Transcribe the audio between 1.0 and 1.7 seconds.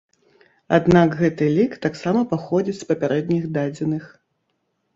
гэты